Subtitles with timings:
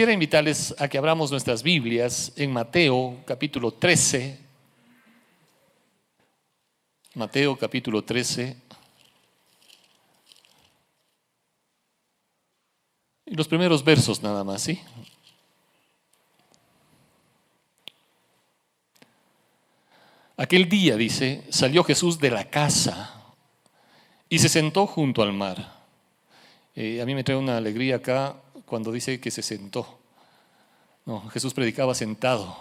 [0.00, 4.38] quisiera invitarles a que abramos nuestras Biblias en Mateo capítulo 13.
[7.16, 8.56] Mateo capítulo 13.
[13.26, 14.80] Y los primeros versos nada más, ¿sí?
[20.38, 23.34] Aquel día, dice, salió Jesús de la casa
[24.30, 25.78] y se sentó junto al mar.
[26.74, 28.34] Eh, a mí me trae una alegría acá
[28.70, 29.98] cuando dice que se sentó.
[31.04, 32.56] No, Jesús predicaba sentado.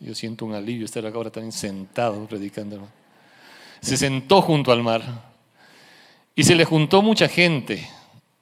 [0.00, 2.88] Yo siento un alivio estar ahora también sentado predicando.
[3.80, 5.02] Se sentó junto al mar
[6.34, 7.88] y se le juntó mucha gente.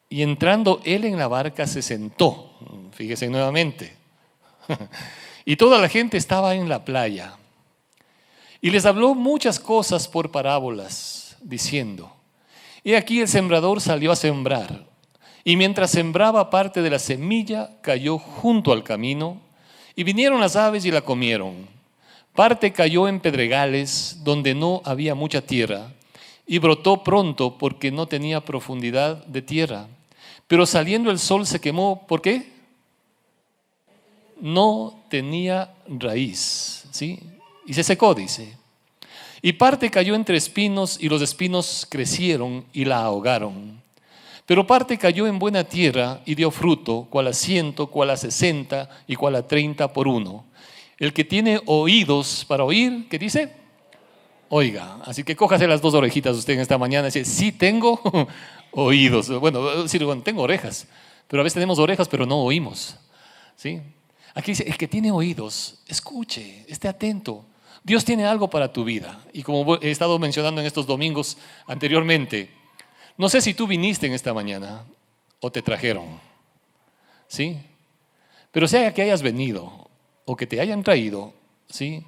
[0.08, 2.50] Y entrando él en la barca se sentó.
[2.92, 3.94] Fíjese nuevamente.
[5.44, 7.36] y toda la gente estaba en la playa.
[8.62, 12.10] Y les habló muchas cosas por parábolas, diciendo,
[12.82, 14.91] y aquí el sembrador salió a sembrar.
[15.44, 19.40] Y mientras sembraba parte de la semilla, cayó junto al camino,
[19.94, 21.68] y vinieron las aves y la comieron.
[22.34, 25.92] Parte cayó en pedregales, donde no había mucha tierra,
[26.46, 29.86] y brotó pronto porque no tenía profundidad de tierra.
[30.46, 32.50] Pero saliendo el sol se quemó, ¿por qué?
[34.40, 37.18] No tenía raíz, ¿sí?
[37.66, 38.56] Y se secó, dice.
[39.40, 43.81] Y parte cayó entre espinos y los espinos crecieron y la ahogaron.
[44.46, 48.88] Pero parte cayó en buena tierra y dio fruto, cual a ciento, cual a sesenta
[49.06, 50.44] y cual a treinta por uno.
[50.98, 53.52] El que tiene oídos para oír, ¿qué dice?
[54.48, 58.00] Oiga, así que cójase las dos orejitas usted en esta mañana y dice, sí tengo
[58.72, 59.28] oídos.
[59.40, 60.86] Bueno, bueno, tengo orejas,
[61.28, 62.96] pero a veces tenemos orejas pero no oímos.
[63.56, 63.80] ¿Sí?
[64.34, 67.44] Aquí dice, el que tiene oídos, escuche, esté atento.
[67.84, 69.20] Dios tiene algo para tu vida.
[69.32, 72.50] Y como he estado mencionando en estos domingos anteriormente,
[73.16, 74.84] no sé si tú viniste en esta mañana
[75.40, 76.20] o te trajeron.
[77.28, 77.58] ¿Sí?
[78.50, 79.88] Pero sea que hayas venido
[80.24, 81.32] o que te hayan traído,
[81.68, 82.04] ¿sí?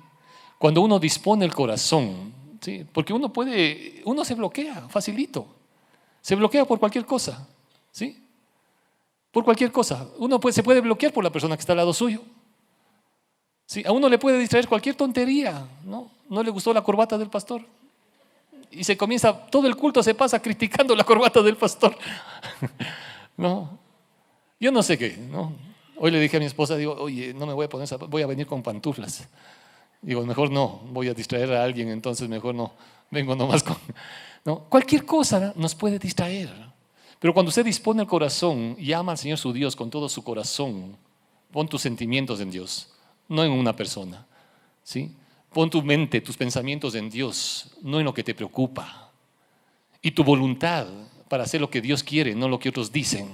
[0.58, 2.86] Cuando uno dispone el corazón, ¿sí?
[2.92, 5.46] Porque uno puede, uno se bloquea facilito.
[6.20, 7.46] Se bloquea por cualquier cosa,
[7.90, 8.22] ¿sí?
[9.30, 10.08] Por cualquier cosa.
[10.18, 12.22] Uno se puede bloquear por la persona que está al lado suyo.
[13.66, 16.10] Sí, a uno le puede distraer cualquier tontería, ¿no?
[16.28, 17.62] No le gustó la corbata del pastor.
[18.74, 21.96] Y se comienza, todo el culto se pasa criticando la corbata del pastor.
[23.36, 23.78] no,
[24.58, 25.52] yo no sé qué, ¿no?
[25.96, 28.26] Hoy le dije a mi esposa, digo, oye, no me voy a poner, voy a
[28.26, 29.28] venir con pantuflas.
[30.02, 32.72] Digo, mejor no, voy a distraer a alguien, entonces mejor no,
[33.10, 33.76] vengo nomás con...
[34.44, 34.60] ¿no?
[34.68, 36.50] Cualquier cosa nos puede distraer.
[37.18, 40.22] Pero cuando usted dispone el corazón y ama al Señor su Dios con todo su
[40.22, 40.96] corazón,
[41.50, 42.90] pon tus sentimientos en Dios
[43.28, 44.26] no en una persona.
[44.82, 45.14] ¿sí?
[45.54, 49.10] Pon tu mente, tus pensamientos en Dios, no en lo que te preocupa.
[50.02, 50.86] Y tu voluntad
[51.28, 53.28] para hacer lo que Dios quiere, no lo que otros dicen.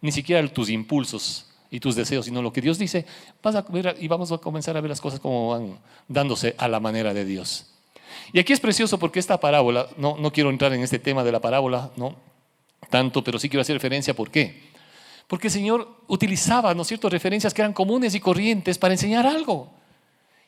[0.00, 3.06] Ni siquiera tus impulsos y tus deseos, sino lo que Dios dice.
[3.42, 6.68] Vas a ver, y vamos a comenzar a ver las cosas como van dándose a
[6.68, 7.72] la manera de Dios.
[8.32, 11.32] Y aquí es precioso porque esta parábola, no, no quiero entrar en este tema de
[11.32, 12.14] la parábola, no
[12.94, 14.14] tanto, pero sí quiero hacer referencia.
[14.14, 14.70] ¿Por qué?
[15.26, 19.70] Porque el Señor utilizaba, ¿no referencias que eran comunes y corrientes para enseñar algo.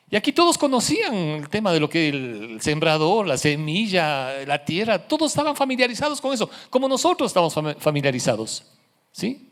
[0.08, 4.98] Y aquí todos conocían el tema de lo que el sembrador, la semilla, la tierra,
[4.98, 8.64] todos estaban familiarizados con eso, como nosotros estamos familiarizados.
[9.10, 9.50] ¿Sí?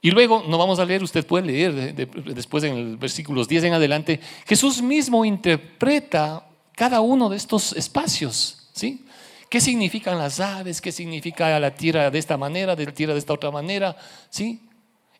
[0.00, 3.72] Y luego, no vamos a leer, usted puede leer después en el versículos 10 en
[3.74, 8.70] adelante, Jesús mismo interpreta cada uno de estos espacios.
[8.72, 9.04] ¿Sí?
[9.48, 10.80] ¿Qué significan las aves?
[10.80, 13.96] ¿Qué significa la tierra de esta manera, de la tierra de esta otra manera?
[14.28, 14.60] ¿Sí?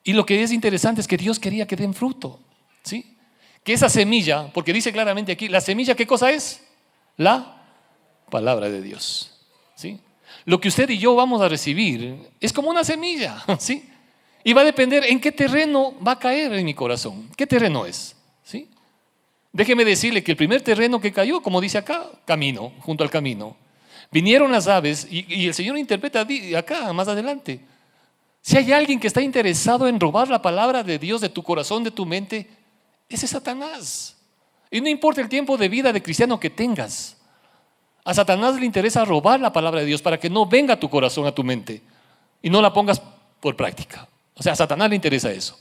[0.04, 2.40] Y lo que es interesante es que Dios quería que den fruto.
[2.82, 3.17] ¿Sí?
[3.68, 6.64] Que esa semilla, porque dice claramente aquí, la semilla, ¿qué cosa es?
[7.18, 7.66] La
[8.30, 9.30] palabra de Dios.
[9.74, 10.00] ¿Sí?
[10.46, 13.44] Lo que usted y yo vamos a recibir es como una semilla.
[13.58, 13.86] ¿Sí?
[14.42, 17.28] Y va a depender en qué terreno va a caer en mi corazón.
[17.36, 18.16] ¿Qué terreno es?
[18.42, 18.70] ¿Sí?
[19.52, 23.54] Déjeme decirle que el primer terreno que cayó, como dice acá, camino, junto al camino.
[24.10, 26.26] Vinieron las aves y, el Señor interpreta
[26.56, 27.60] acá, más adelante.
[28.40, 31.84] Si hay alguien que está interesado en robar la palabra de Dios de tu corazón,
[31.84, 32.57] de tu mente,
[33.08, 34.16] ese es Satanás.
[34.70, 37.16] Y no importa el tiempo de vida de cristiano que tengas.
[38.04, 41.26] A Satanás le interesa robar la palabra de Dios para que no venga tu corazón,
[41.26, 41.82] a tu mente,
[42.42, 43.02] y no la pongas
[43.40, 44.08] por práctica.
[44.34, 45.58] O sea, a Satanás le interesa eso.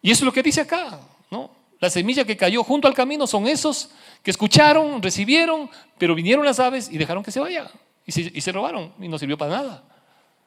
[0.00, 1.00] Y eso es lo que dice acá,
[1.30, 1.50] ¿no?
[1.80, 3.90] La semilla que cayó junto al camino son esos
[4.22, 5.68] que escucharon, recibieron,
[5.98, 7.68] pero vinieron las aves y dejaron que se vaya.
[8.06, 9.82] Y se, robaron y no sirvió para nada.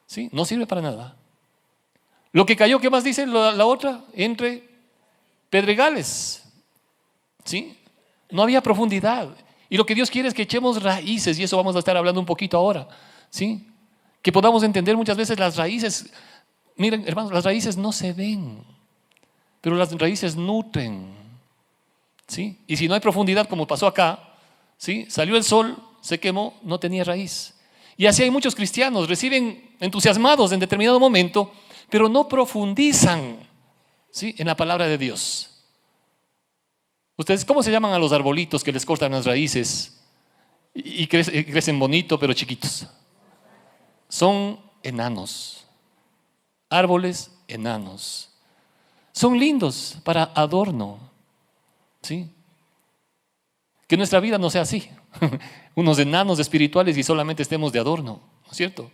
[0.06, 0.28] ¿Sí?
[0.32, 1.16] No sirve para nada.
[2.32, 4.04] Lo que cayó, ¿qué más dice la, otra?
[4.14, 4.65] Entre
[5.60, 6.42] pedregales.
[7.44, 7.76] ¿Sí?
[8.30, 9.28] No había profundidad.
[9.68, 12.20] Y lo que Dios quiere es que echemos raíces, y eso vamos a estar hablando
[12.20, 12.88] un poquito ahora.
[13.30, 13.66] ¿Sí?
[14.22, 16.12] Que podamos entender muchas veces las raíces.
[16.76, 18.64] Miren, hermanos, las raíces no se ven
[19.66, 21.08] pero las raíces nutren.
[22.28, 22.56] ¿sí?
[22.68, 24.20] Y si no hay profundidad, como pasó acá,
[24.78, 25.06] ¿sí?
[25.08, 27.52] salió el sol, se quemó, no tenía raíz.
[27.96, 31.52] Y así hay muchos cristianos, reciben entusiasmados en determinado momento,
[31.90, 33.38] pero no profundizan
[34.22, 35.50] en la palabra de Dios.
[37.16, 39.98] ¿Ustedes cómo se llaman a los arbolitos que les cortan las raíces
[40.74, 42.86] y crecen bonito pero chiquitos?
[44.08, 45.64] Son enanos.
[46.68, 48.30] Árboles enanos.
[49.12, 50.98] Son lindos para adorno.
[52.02, 52.28] ¿Sí?
[53.86, 54.88] Que nuestra vida no sea así.
[55.74, 58.90] Unos enanos espirituales y solamente estemos de adorno, ¿no es cierto?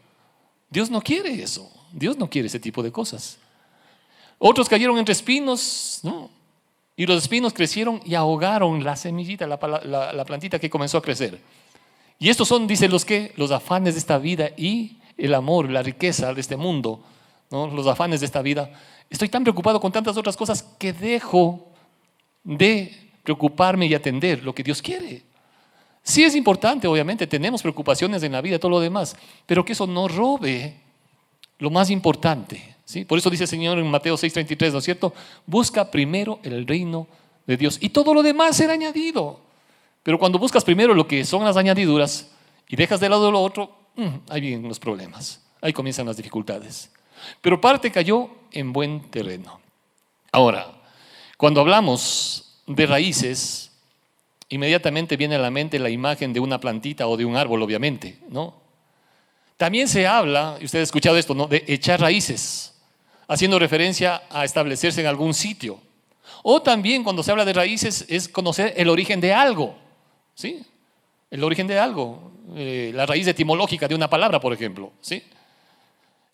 [0.70, 1.70] Dios no quiere eso.
[1.92, 3.38] Dios no quiere ese tipo de cosas.
[4.44, 6.28] Otros cayeron entre espinos, ¿no?
[6.96, 11.38] Y los espinos crecieron y ahogaron la semillita, la, plantita que comenzó a crecer.
[12.18, 15.80] Y estos son, dicen los que, los afanes de esta vida y el amor, la
[15.80, 17.04] riqueza de este mundo,
[17.50, 18.68] los afanes de esta vida.
[19.08, 21.68] Estoy tan preocupado con tantas otras cosas que dejo
[22.42, 25.22] de preocuparme y atender lo que Dios quiere.
[26.02, 29.14] Sí es importante, obviamente, tenemos preocupaciones en la vida, todo lo demás,
[29.46, 30.80] pero que eso no robe
[31.58, 32.72] lo más importante.
[33.06, 35.14] Por eso dice el Señor en Mateo 6:33, ¿no es cierto?
[35.46, 37.06] Busca primero el reino
[37.46, 39.40] de Dios y todo lo demás será añadido.
[40.02, 42.30] Pero cuando buscas primero lo que son las añadiduras
[42.68, 46.90] y dejas de lado lo otro, mm, ahí vienen los problemas, ahí comienzan las dificultades.
[47.40, 49.60] Pero parte cayó en buen terreno.
[50.32, 50.66] Ahora,
[51.36, 53.70] cuando hablamos de raíces,
[54.48, 58.18] inmediatamente viene a la mente la imagen de una plantita o de un árbol, obviamente,
[58.28, 58.54] ¿no?
[59.56, 61.46] También se habla, y usted ha escuchado esto, ¿no?
[61.46, 62.71] De echar raíces,
[63.32, 65.80] haciendo referencia a establecerse en algún sitio.
[66.42, 69.76] O también cuando se habla de raíces es conocer el origen de algo,
[70.34, 70.62] ¿sí?
[71.30, 75.22] El origen de algo, eh, la raíz etimológica de una palabra, por ejemplo, ¿sí?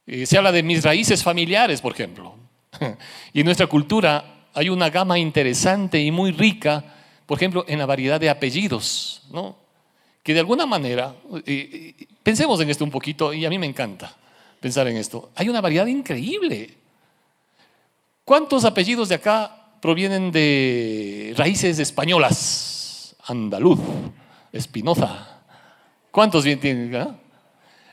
[0.07, 2.35] Eh, se habla de mis raíces familiares, por ejemplo.
[3.33, 6.85] y en nuestra cultura hay una gama interesante y muy rica
[7.29, 9.55] por ejemplo, en la variedad de apellidos, ¿no?
[10.23, 11.15] Que de alguna manera,
[12.23, 14.17] pensemos en esto un poquito, y a mí me encanta
[14.59, 15.29] pensar en esto.
[15.35, 16.75] Hay una variedad increíble.
[18.29, 23.17] ¿Cuántos apellidos de acá provienen de raíces españolas?
[23.25, 23.79] Andaluz,
[24.53, 25.41] Espinoza.
[26.11, 26.95] ¿Cuántos bien tienen?
[26.95, 27.17] Ah?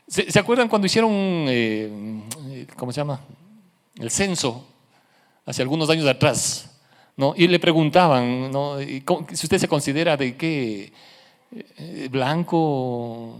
[0.06, 2.20] ¿Se, acuerdan cuando hicieron, eh,
[2.76, 3.18] ¿cómo se llama?
[3.98, 4.66] El censo,
[5.46, 6.70] hace algunos años atrás.
[7.36, 8.76] Y le preguntaban, ¿no?
[8.78, 10.92] si usted se considera de qué,
[11.78, 13.38] eh, blanco,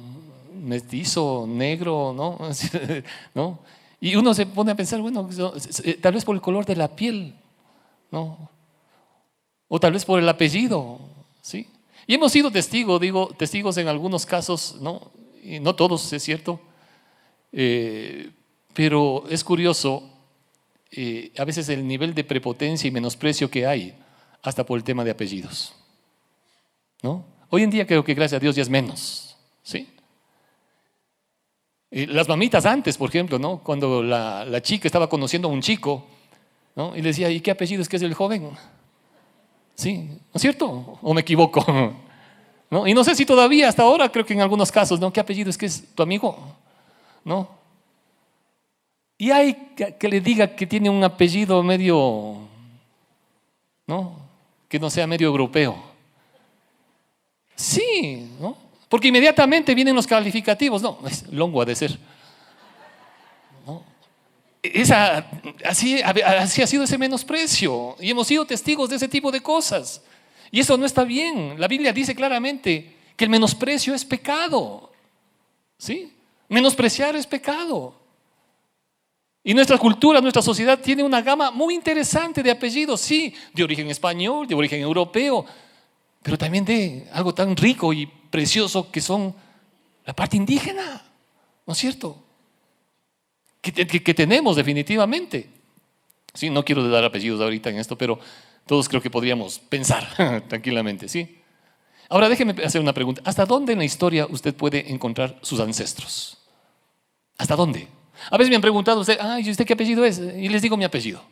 [0.63, 2.15] mestizo, negro.
[2.17, 3.59] ¿no?
[4.07, 5.29] Y uno se pone a pensar, bueno,
[5.83, 7.35] eh, tal vez por el color de la piel,
[8.13, 8.49] ¿no?
[9.67, 11.01] O tal vez por el apellido,
[11.43, 11.67] ¿sí?
[12.07, 15.11] Y hemos sido testigos, digo, testigos en algunos casos, ¿no?
[15.61, 16.61] No todos, es cierto.
[17.51, 18.31] Eh,
[18.75, 20.09] pero es curioso
[20.93, 23.93] eh, a veces el nivel de prepotencia y menosprecio que hay,
[24.41, 25.75] hasta por el tema de apellidos.
[27.03, 27.25] ¿No?
[27.51, 29.37] Hoy en día creo que gracias a Dios ya es menos.
[29.65, 29.89] ¿sí?
[32.05, 33.59] Las mamitas antes, por ejemplo, ¿no?
[33.59, 36.05] cuando la, chica estaba conociendo a un chico
[36.75, 36.95] ¿no?
[36.95, 38.51] y le decía, ¿y qué apellido es que es el joven?
[39.75, 39.97] ¿Sí?
[39.97, 40.99] ¿No es cierto?
[41.01, 41.65] ¿O me equivoco?
[42.71, 42.87] ¿No?
[42.87, 45.11] Y no sé si todavía, hasta ahora, creo que en algunos casos, ¿no?
[45.11, 46.37] ¿Qué apellido es que es tu amigo?
[47.25, 47.49] ¿No?
[49.17, 49.55] Y hay
[49.99, 52.37] que le diga que tiene un apellido medio,
[53.87, 54.19] ¿no?
[54.69, 55.77] Que no sea medio europeo.
[57.55, 58.66] Sí, ¿no?
[58.89, 60.81] Porque inmediatamente vienen los calificativos.
[60.81, 61.99] No, es longo ha de ser.
[64.63, 65.31] Esa,
[65.65, 67.97] así, así ha sido ese menosprecio.
[68.01, 70.03] Y hemos sido testigos de ese tipo de cosas.
[70.51, 71.59] Y eso no está bien.
[71.59, 74.93] La Biblia dice claramente que el menosprecio es pecado.
[75.79, 76.13] ¿Sí?
[76.49, 77.95] Menospreciar es pecado.
[79.43, 83.89] Y nuestra cultura, nuestra sociedad tiene una gama muy interesante de apellidos, sí, de origen
[83.89, 85.47] español, de origen europeo,
[86.21, 89.35] pero también de algo tan rico y precioso que son
[90.05, 91.03] la parte indígena,
[91.67, 92.23] ¿no es cierto?
[93.61, 95.51] Que, tenemos definitivamente.
[96.33, 98.21] Sí, no quiero dar apellidos ahorita en esto, pero
[98.65, 101.41] todos creo que podríamos pensar tranquilamente, ¿sí?
[102.09, 103.23] Ahora déjeme hacer una pregunta.
[103.25, 106.39] ¿Hasta dónde en la historia usted puede encontrar sus ancestros?
[107.37, 107.89] ¿Hasta dónde?
[108.31, 110.19] A veces me han preguntado, usted, ay, ¿usted qué apellido es?
[110.19, 111.23] Y les digo mi apellido.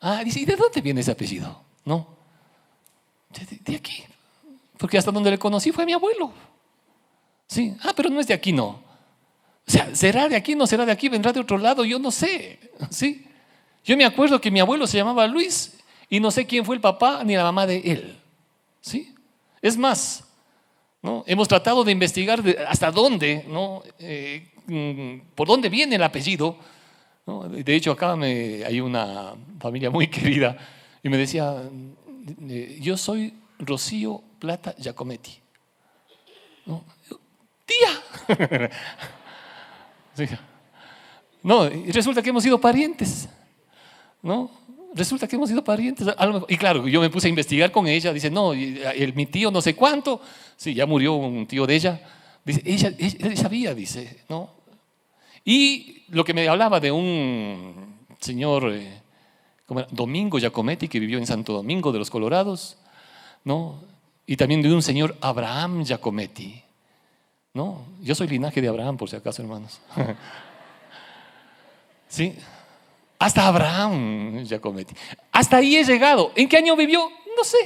[0.00, 1.62] Ah, dice, ¿y de dónde viene ese apellido?
[1.84, 2.16] No.
[3.64, 4.04] De, aquí.
[4.78, 6.32] Porque hasta donde le conocí fue mi abuelo.
[7.46, 7.74] Sí.
[7.82, 8.66] Ah, pero no es de aquí, no.
[8.66, 10.54] O sea, ¿será de aquí?
[10.54, 11.08] ¿No será de aquí?
[11.08, 11.84] ¿Vendrá de otro lado?
[11.84, 12.58] Yo no sé.
[12.90, 13.26] ¿Sí?
[13.84, 16.80] Yo me acuerdo que mi abuelo se llamaba Luis y no sé quién fue el
[16.80, 18.18] papá ni la mamá de él.
[18.80, 19.14] ¿Sí?
[19.60, 20.24] Es más,
[21.02, 21.24] ¿no?
[21.26, 23.82] hemos tratado de investigar hasta dónde ¿no?
[23.98, 26.56] Eh, Mm, por dónde viene el apellido.
[27.50, 30.56] De hecho, acá hay una familia muy querida
[31.02, 31.62] Y me decía,
[32.48, 35.38] eh, yo soy Rocío Plata Giacometti.
[36.66, 36.84] ¿No?
[37.66, 38.70] Tía.
[41.40, 43.28] No, resulta que hemos sido parientes.
[44.20, 44.50] ¿No?
[44.94, 46.06] Resulta que hemos sido parientes.
[46.48, 48.12] Y claro, yo me puse a investigar con ella.
[48.12, 50.20] Dice, no, el, mi tío no sé cuánto.
[50.56, 52.00] Sí, ya murió un tío de ella.
[52.44, 54.50] Dice, ella, ella sabía, dice, ¿no?
[55.44, 59.00] Y lo que me hablaba de un señor, eh,
[59.90, 62.78] Domingo Giacometti, que vivió en Santo Domingo de los Colorados,
[63.44, 63.82] ¿no?
[64.30, 66.62] Y también de un señor Abraham Giacometti,
[67.54, 67.86] ¿no?
[68.02, 69.80] Yo soy linaje de Abraham, por si acaso, hermanos.
[72.08, 72.36] ¿Sí?
[73.18, 74.94] Hasta Abraham Giacometti.
[75.32, 76.30] Hasta ahí he llegado.
[76.36, 77.10] ¿En qué año vivió?
[77.34, 77.56] No sé.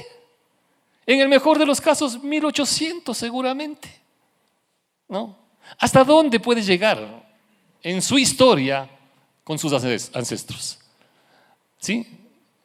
[1.05, 3.99] En el mejor de los casos, 1800 seguramente.
[5.09, 5.35] ¿No?
[5.77, 7.29] ¿Hasta dónde puede llegar
[7.81, 8.89] en su historia
[9.43, 10.79] con sus ancestros?
[11.77, 12.07] ¿Sí?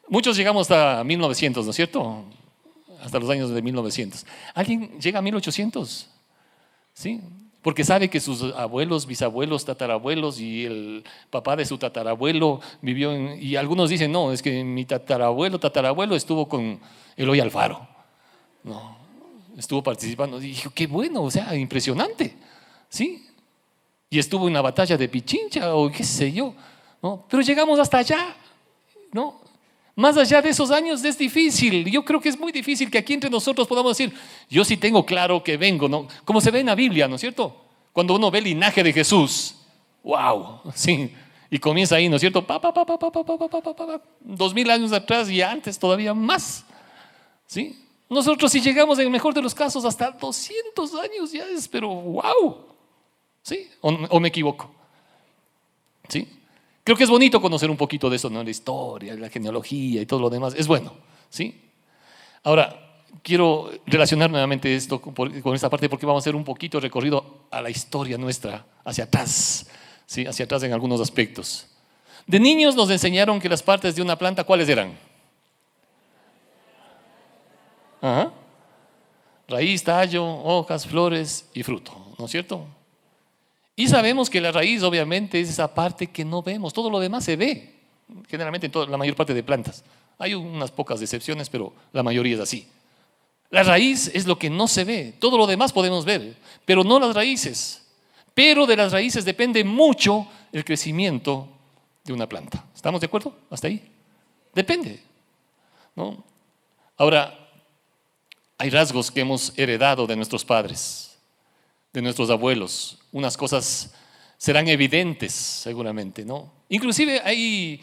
[0.08, 2.37] Muchos llegamos hasta 1900, ¿no es cierto?
[3.02, 4.26] Hasta los años de 1900.
[4.54, 6.08] ¿Alguien llega a 1800?
[6.92, 7.20] ¿Sí?
[7.62, 13.42] Porque sabe que sus abuelos, bisabuelos, tatarabuelos y el papá de su tatarabuelo vivió en...
[13.42, 16.80] Y algunos dicen, no, es que mi tatarabuelo, tatarabuelo estuvo con
[17.16, 17.86] Eloy Alfaro.
[18.62, 18.96] No,
[19.56, 20.38] estuvo participando.
[20.38, 22.36] Y dijo, qué bueno, o sea, impresionante.
[22.88, 23.26] ¿Sí?
[24.08, 26.54] Y estuvo en la batalla de Pichincha o qué sé yo.
[27.02, 27.26] ¿no?
[27.28, 28.36] Pero llegamos hasta allá.
[29.12, 29.40] ¿no?
[29.98, 31.90] Más allá de esos años es difícil.
[31.90, 34.14] Yo creo que es muy difícil que aquí entre nosotros podamos decir,
[34.48, 36.06] yo sí tengo claro que vengo, ¿no?
[36.24, 37.64] Como se ve en la Biblia, ¿no es cierto?
[37.92, 39.56] Cuando uno ve el linaje de Jesús,
[40.04, 41.12] wow, sí,
[41.50, 42.46] y comienza ahí, ¿no es cierto?
[42.46, 42.86] Pa, pa, pa,
[44.20, 46.64] Dos mil años atrás y antes todavía más,
[47.48, 47.84] ¿sí?
[48.08, 51.88] Nosotros si llegamos en el mejor de los casos hasta 200 años ya es, pero
[51.88, 52.66] wow,
[53.42, 53.68] ¿sí?
[53.80, 54.70] ¿O, o me equivoco?
[56.08, 56.37] ¿Sí?
[56.88, 58.42] Creo que es bonito conocer un poquito de eso, ¿no?
[58.42, 60.54] La historia, la genealogía y todo lo demás.
[60.56, 60.94] Es bueno,
[61.28, 61.60] ¿sí?
[62.42, 67.44] Ahora, quiero relacionar nuevamente esto con esta parte porque vamos a hacer un poquito recorrido
[67.50, 69.68] a la historia nuestra, hacia atrás,
[70.06, 70.24] ¿sí?
[70.24, 71.66] Hacia atrás en algunos aspectos.
[72.26, 74.98] De niños nos enseñaron que las partes de una planta, ¿cuáles eran?
[79.46, 82.77] Raíz, tallo, hojas, flores y fruto, ¿no es cierto?
[83.78, 87.22] Y sabemos que la raíz obviamente es esa parte que no vemos, todo lo demás
[87.22, 87.76] se ve,
[88.28, 89.84] generalmente en toda, la mayor parte de plantas.
[90.18, 92.66] Hay unas pocas excepciones, pero la mayoría es así.
[93.50, 96.98] La raíz es lo que no se ve, todo lo demás podemos ver, pero no
[96.98, 97.86] las raíces.
[98.34, 101.48] Pero de las raíces depende mucho el crecimiento
[102.02, 102.64] de una planta.
[102.74, 103.32] ¿Estamos de acuerdo?
[103.48, 103.80] ¿Hasta ahí?
[104.56, 105.00] Depende.
[105.94, 106.24] ¿no?
[106.96, 107.48] Ahora,
[108.58, 111.08] hay rasgos que hemos heredado de nuestros padres
[111.92, 112.97] de nuestros abuelos.
[113.12, 113.92] Unas cosas
[114.36, 116.52] serán evidentes seguramente, ¿no?
[116.68, 117.80] Inclusive hay...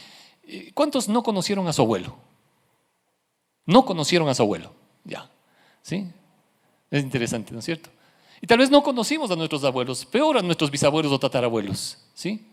[0.47, 2.15] Eh, ¿Cuántos no conocieron a su abuelo?
[3.65, 5.29] No conocieron a su abuelo, ya.
[5.81, 6.07] ¿Sí?
[6.91, 7.89] Es interesante, ¿no es cierto?
[8.41, 12.45] Y tal vez no conocimos a nuestros abuelos, peor a nuestros bisabuelos o tatarabuelos, ¿sí?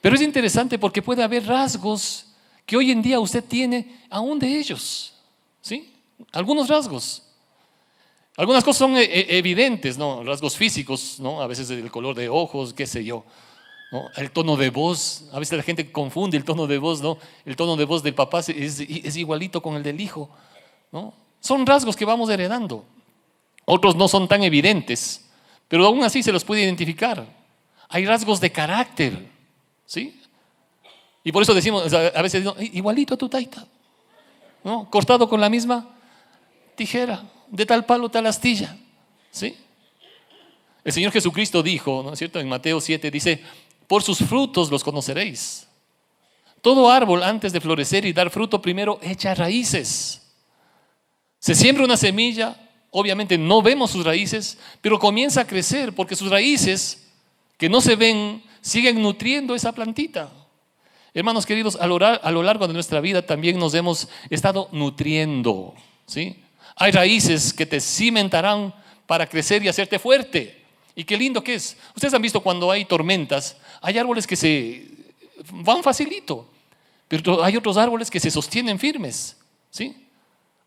[0.00, 2.26] Pero es interesante porque puede haber rasgos
[2.64, 5.14] que hoy en día usted tiene aún de ellos,
[5.60, 5.92] ¿sí?
[6.32, 7.22] Algunos rasgos.
[8.36, 10.24] Algunas cosas son eh, eh, evidentes, ¿no?
[10.24, 11.40] Rasgos físicos, ¿no?
[11.40, 13.24] A veces el color de ojos, qué sé yo.
[14.16, 17.16] El tono de voz, a veces la gente confunde el tono de voz, ¿no?
[17.44, 20.28] El tono de voz del papá es, es igualito con el del hijo,
[20.90, 21.14] ¿no?
[21.38, 22.84] Son rasgos que vamos heredando.
[23.64, 25.24] Otros no son tan evidentes,
[25.68, 27.24] pero aún así se los puede identificar.
[27.88, 29.28] Hay rasgos de carácter,
[29.86, 30.20] ¿sí?
[31.22, 33.64] Y por eso decimos, a veces igualito a tu taita,
[34.64, 34.90] ¿no?
[34.90, 35.88] Cortado con la misma
[36.74, 38.76] tijera de tal palo, tal astilla.
[39.30, 39.56] ¿Sí?
[40.84, 42.40] El Señor Jesucristo dijo, ¿no es cierto?
[42.40, 43.42] En Mateo 7 dice,
[43.86, 45.66] por sus frutos los conoceréis.
[46.60, 50.22] Todo árbol antes de florecer y dar fruto primero echa raíces.
[51.38, 52.56] Se siembra una semilla,
[52.90, 57.06] obviamente no vemos sus raíces, pero comienza a crecer porque sus raíces,
[57.58, 60.30] que no se ven, siguen nutriendo esa plantita.
[61.12, 65.74] Hermanos queridos, a lo largo de nuestra vida también nos hemos estado nutriendo,
[66.06, 66.43] ¿sí?
[66.76, 68.74] Hay raíces que te cimentarán
[69.06, 70.64] para crecer y hacerte fuerte.
[70.96, 71.76] Y qué lindo que es.
[71.94, 74.88] Ustedes han visto cuando hay tormentas, hay árboles que se
[75.50, 76.48] van facilito,
[77.08, 79.36] pero hay otros árboles que se sostienen firmes.
[79.70, 80.08] ¿sí?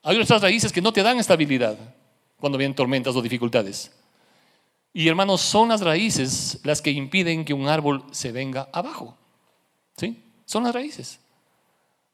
[0.03, 1.77] Hay otras raíces que no te dan estabilidad
[2.39, 3.91] cuando vienen tormentas o dificultades.
[4.93, 9.17] Y hermanos, son las raíces las que impiden que un árbol se venga abajo.
[9.95, 10.23] ¿Sí?
[10.45, 11.19] Son las raíces.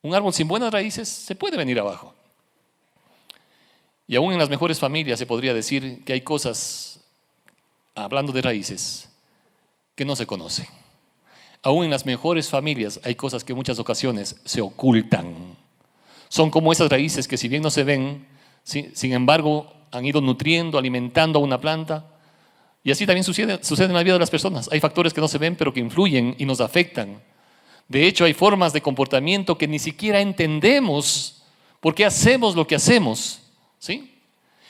[0.01, 2.13] Un árbol sin buenas raíces se puede venir abajo.
[4.07, 6.99] Y aún en las mejores familias se podría decir que hay cosas,
[7.95, 9.09] hablando de raíces,
[9.95, 10.67] que no se conocen.
[11.61, 15.55] Aún en las mejores familias hay cosas que en muchas ocasiones se ocultan.
[16.27, 18.27] Son como esas raíces que si bien no se ven,
[18.63, 22.05] sin embargo han ido nutriendo, alimentando a una planta.
[22.83, 24.67] Y así también sucede, sucede en la vida de las personas.
[24.71, 27.21] Hay factores que no se ven pero que influyen y nos afectan.
[27.87, 31.43] De hecho, hay formas de comportamiento que ni siquiera entendemos
[31.79, 33.42] por qué hacemos lo que hacemos.
[33.83, 34.09] ¿Sí?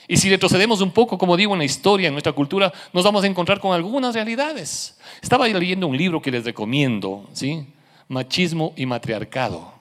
[0.07, 3.23] Y si retrocedemos un poco, como digo, en la historia, en nuestra cultura, nos vamos
[3.23, 4.97] a encontrar con algunas realidades.
[5.21, 7.67] Estaba leyendo un libro que les recomiendo, ¿sí?
[8.07, 9.71] Machismo y matriarcado.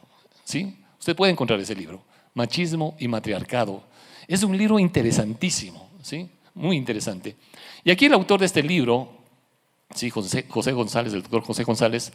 [0.44, 0.76] ¿sí?
[0.98, 3.82] Usted puede encontrar ese libro, Machismo y matriarcado.
[4.28, 6.28] Es un libro interesantísimo, ¿sí?
[6.54, 7.34] muy interesante.
[7.82, 9.16] Y aquí el autor de este libro,
[9.94, 10.10] ¿sí?
[10.10, 12.12] José, José González, el doctor José González,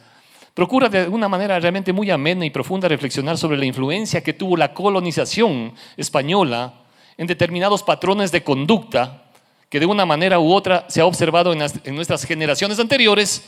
[0.53, 4.55] procura de una manera realmente muy amena y profunda reflexionar sobre la influencia que tuvo
[4.55, 6.85] la colonización española
[7.17, 9.23] en determinados patrones de conducta
[9.69, 13.43] que de una manera u otra se ha observado en, nuestras generaciones anteriores,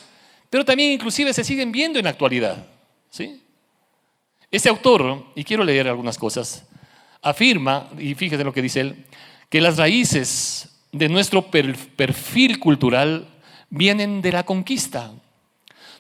[0.50, 2.66] pero también inclusive se siguen viendo en la actualidad.
[3.10, 3.42] ¿sí?
[4.52, 6.66] Este autor, y quiero leer algunas cosas,
[7.22, 9.06] afirma, y fíjese lo que dice él,
[9.50, 13.28] que las raíces de nuestro perfil cultural
[13.70, 15.12] vienen de la conquista.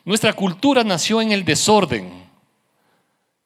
[0.04, 2.26] Nuestra cultura nació en el desorden,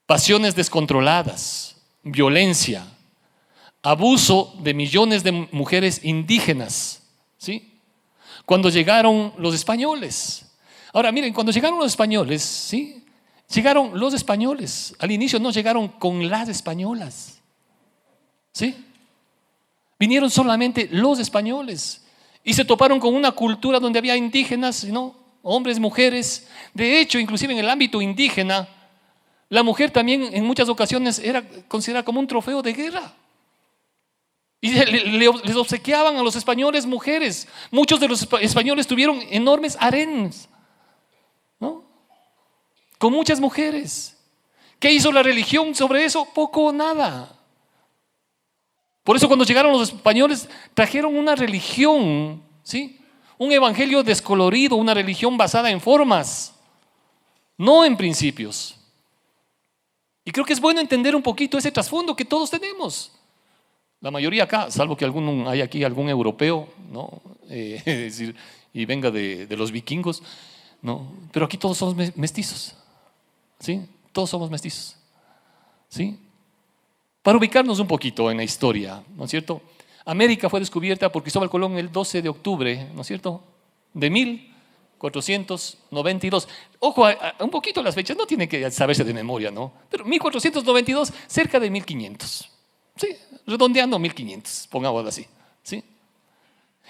[0.06, 2.86] pasiones descontroladas, violencia,
[3.84, 7.04] abuso de millones de mujeres indígenas,
[7.38, 7.80] ¿sí?
[8.46, 10.46] Cuando llegaron los españoles.
[10.94, 13.04] Ahora, miren, cuando llegaron los españoles, ¿sí?
[13.54, 14.96] Llegaron los españoles.
[15.00, 17.40] Al inicio no llegaron con las españolas.
[18.54, 18.76] ¿Sí?
[20.00, 22.04] Vinieron solamente los españoles
[22.44, 25.16] y se toparon con una cultura donde había indígenas, ¿no?
[25.42, 26.48] Hombres, mujeres.
[26.74, 28.68] De hecho, inclusive en el ámbito indígena,
[29.50, 33.14] la mujer también en muchas ocasiones era considerada como un trofeo de guerra.
[34.64, 37.50] Y les obsequiaban a los españoles mujeres.
[37.70, 40.48] Muchos de los españoles tuvieron enormes harenes,
[41.60, 41.84] ¿no?
[42.98, 44.18] Con muchas mujeres.
[44.80, 46.26] ¿Qué hizo la religión sobre eso?
[46.34, 47.38] Poco o nada.
[49.04, 53.02] Por eso cuando llegaron los españoles trajeron una religión, ¿sí?
[53.38, 56.56] Un evangelio descolorido, una religión basada en formas,
[57.58, 58.78] no en principios.
[60.24, 63.12] Y creo que es bueno entender un poquito ese trasfondo que todos tenemos.
[64.04, 67.22] La mayoría acá, salvo que algún, hay aquí algún europeo, ¿no?
[67.50, 68.34] Eh, decir,
[68.74, 70.24] y venga de, los vikingos,
[70.82, 71.12] ¿no?
[71.32, 72.74] Pero aquí todos somos mestizos,
[73.60, 73.86] ¿sí?
[74.12, 74.96] Todos somos mestizos,
[75.90, 76.18] ¿sí?
[77.22, 79.62] Para ubicarnos un poquito en la historia, ¿no es cierto?
[80.06, 83.44] América fue descubierta por Cristóbal Colón el 12 de octubre, ¿no es cierto?
[83.94, 86.48] De 1492.
[86.80, 87.06] Ojo,
[87.40, 89.74] un poquito las fechas, no tiene que saberse de memoria, ¿no?
[89.92, 92.53] Pero 1492, cerca de 1500.
[92.96, 95.26] Sí, redondeando 1500, pongámoslo así.
[95.64, 95.84] ¿sí?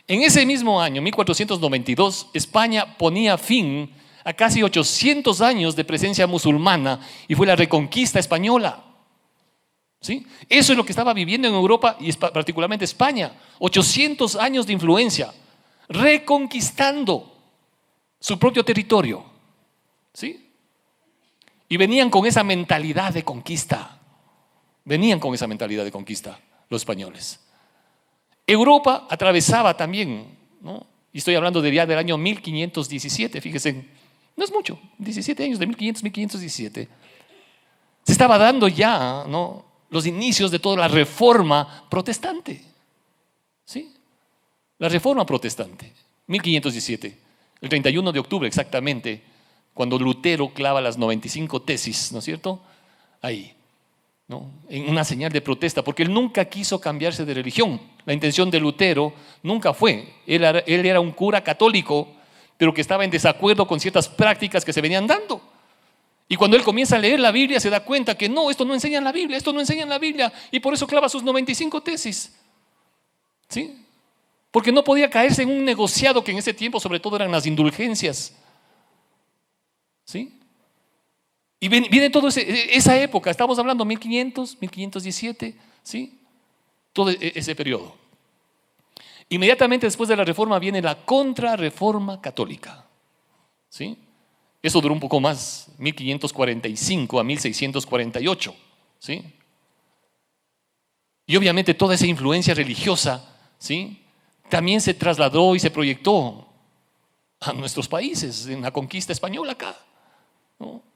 [0.08, 3.90] En ese mismo año, 1492, España ponía fin
[4.24, 8.84] a casi 800 años de presencia musulmana y fue la reconquista española.
[10.02, 10.28] ¿Sí?
[10.50, 13.34] Eso es lo que estaba viviendo en Europa y particularmente España.
[13.60, 15.34] 800 años de influencia,
[15.88, 17.38] reconquistando
[18.20, 19.24] su propio territorio.
[20.14, 20.50] ¿Sí?
[21.70, 24.00] Y venían con esa mentalidad de conquista.
[24.86, 27.40] Venían con esa mentalidad de conquista los españoles.
[28.46, 30.86] Europa atravesaba también, ¿no?
[31.14, 33.86] y estoy hablando de ya del año 1517, fíjense,
[34.36, 36.90] no es mucho, 17 años, de 1500, 1517.
[38.04, 39.64] Se estaba dando ya ¿no?
[39.90, 42.62] los inicios de toda la reforma protestante.
[43.64, 43.94] ¿Sí?
[44.80, 45.94] La reforma protestante,
[46.28, 47.18] 1517,
[47.62, 49.24] el 31 de octubre exactamente,
[49.74, 52.62] cuando Lutero clava las 95 tesis, ¿no es cierto?
[53.22, 53.56] Ahí
[54.30, 57.80] en una señal de protesta, porque él nunca quiso cambiarse de religión.
[58.06, 60.14] La intención de Lutero nunca fue.
[60.26, 62.08] Él era, él era un cura católico,
[62.58, 65.42] pero que estaba en desacuerdo con ciertas prácticas que se venían dando.
[66.28, 68.74] Y cuando él comienza a leer la Biblia se da cuenta que no, esto no
[68.74, 71.22] enseña en la Biblia, esto no enseña en la Biblia, y por eso clava sus
[71.24, 72.34] 95 tesis.
[73.50, 73.86] ¿Sí?
[74.50, 77.46] Porque no podía caerse en un negociado que en ese tiempo sobre todo eran las
[77.46, 78.36] indulgencias.
[80.06, 80.40] ¿Sí?
[81.64, 86.20] Y viene, toda esa época, estamos hablando 1500, 1517, ¿sí?
[86.92, 87.96] Todo e, ese periodo.
[89.30, 92.86] Inmediatamente después de la reforma viene la contrarreforma católica.
[93.70, 93.98] ¿Sí?
[94.62, 98.56] Eso duró un poco más, 1545 a 1648.
[99.00, 99.24] ¿Sí?
[101.26, 104.04] Y obviamente toda esa influencia religiosa, ¿sí?
[104.50, 106.46] También se trasladó y se proyectó
[107.40, 109.78] a nuestros países, en la conquista española acá.
[110.60, 110.92] ¿no?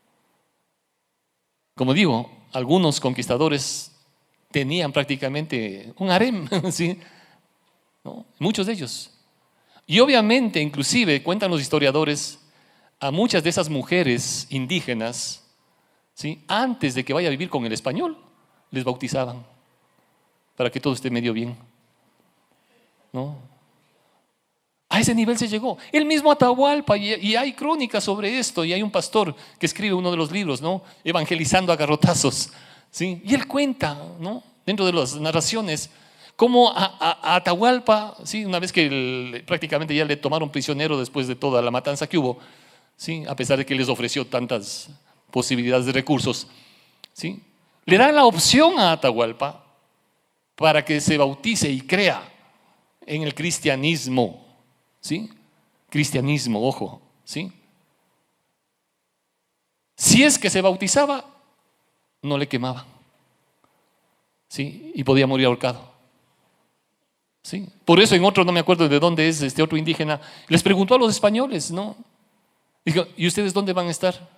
[1.78, 3.92] Como digo, algunos conquistadores
[4.50, 7.00] tenían prácticamente un harem, ¿sí?
[8.40, 9.12] muchos de ellos.
[9.86, 12.40] Y obviamente, inclusive, cuentan los historiadores,
[13.00, 15.48] a muchas de esas mujeres indígenas,
[16.16, 16.44] ¿sí?
[16.48, 18.18] antes de que vaya a vivir con el español,
[18.72, 19.46] les bautizaban
[20.56, 21.56] para que todo esté medio bien.
[23.14, 23.38] ¿No?
[24.90, 25.78] A ese nivel se llegó.
[25.92, 30.12] El mismo Atahualpa, y, hay crónicas sobre esto, y hay un pastor que escribe uno
[30.12, 30.82] de los libros, ¿no?
[31.04, 32.52] Evangelizando a garrotazos.
[32.90, 33.22] ¿sí?
[33.26, 34.44] Y él cuenta, ¿no?
[34.66, 35.90] Dentro de las narraciones,
[36.36, 38.46] cómo a, Atahualpa, ¿sí?
[38.46, 42.40] una vez que prácticamente ya le tomaron prisionero después de toda la matanza que hubo,
[42.96, 43.24] ¿sí?
[43.28, 44.90] a pesar de que les ofreció tantas
[45.32, 46.48] posibilidades de recursos,
[47.14, 47.42] ¿sí?
[47.86, 49.66] le dan la opción a Atahualpa
[50.56, 52.22] para que se bautice y crea
[53.06, 54.47] en el cristianismo.
[55.08, 55.30] ¿Sí?
[55.90, 57.50] Cristianismo, ojo, ¿sí?
[59.96, 61.24] Si es que se bautizaba,
[62.22, 62.86] no le quemaban.
[64.50, 64.92] ¿Sí?
[64.94, 65.94] Y podía morir ahorcado.
[67.42, 67.70] ¿Sí?
[67.86, 70.96] Por eso en otro, no me acuerdo de dónde es este otro indígena, les preguntó
[70.96, 71.96] a los españoles, ¿no?
[72.84, 74.30] Dijo, ¿y ustedes dónde van a estar?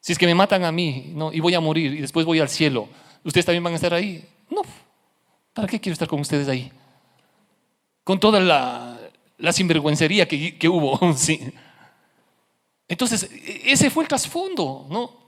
[0.00, 1.32] Si es que me matan a mí, ¿no?
[1.32, 2.90] Y voy a morir y después voy al cielo,
[3.24, 4.22] ¿ustedes también van a estar ahí?
[4.50, 4.60] No.
[5.54, 6.70] ¿Para qué quiero estar con ustedes ahí?
[8.04, 8.93] Con toda la,
[9.38, 11.12] la sinvergüencería que, que hubo.
[11.16, 11.40] sí.
[12.88, 13.30] Entonces,
[13.64, 15.24] ese fue el trasfondo, ¿no?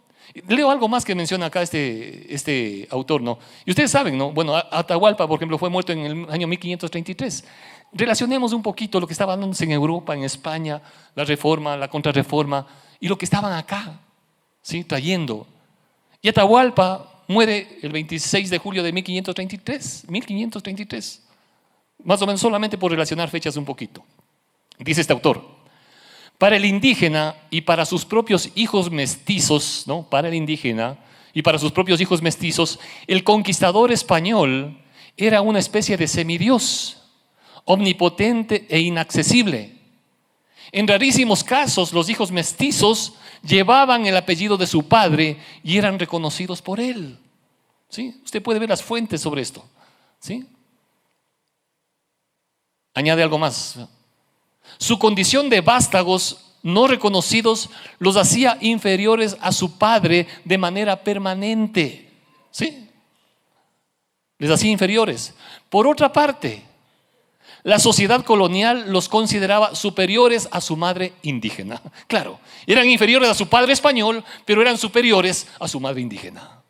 [0.48, 3.38] Leo algo más que menciona acá este, este autor, ¿no?
[3.64, 4.32] Y ustedes saben, ¿no?
[4.32, 7.44] Bueno, Atahualpa, por ejemplo, fue muerto en el año 1533.
[7.92, 10.82] Relacionemos un poquito lo que estaba dándose en Europa, en España,
[11.14, 12.66] la reforma, la contrarreforma,
[13.00, 14.00] y lo que estaban acá,
[14.60, 14.84] ¿sí?
[14.84, 15.46] Trayendo.
[16.20, 21.25] Y Atahualpa muere el 26 de julio de 1533, 1533.
[22.04, 24.04] Más o menos solamente por relacionar fechas un poquito.
[24.78, 25.56] Dice este autor,
[26.38, 30.08] para el indígena y para sus propios hijos mestizos, ¿no?
[30.08, 30.98] Para el indígena
[31.32, 34.78] y para sus propios hijos mestizos, el conquistador español
[35.16, 37.02] era una especie de semidios,
[37.64, 39.76] omnipotente e inaccesible.
[40.72, 46.60] En rarísimos casos, los hijos mestizos llevaban el apellido de su padre y eran reconocidos
[46.60, 47.18] por él.
[47.88, 48.20] ¿Sí?
[48.24, 49.64] Usted puede ver las fuentes sobre esto.
[50.18, 50.46] ¿Sí?
[52.96, 53.78] Añade algo más.
[54.78, 62.10] Su condición de vástagos no reconocidos los hacía inferiores a su padre de manera permanente.
[62.50, 62.88] ¿Sí?
[64.38, 65.34] Les hacía inferiores.
[65.68, 66.62] Por otra parte,
[67.64, 71.82] la sociedad colonial los consideraba superiores a su madre indígena.
[72.06, 76.62] Claro, eran inferiores a su padre español, pero eran superiores a su madre indígena.